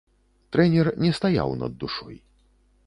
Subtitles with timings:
[0.55, 2.17] Трэнер не стаяў над душой.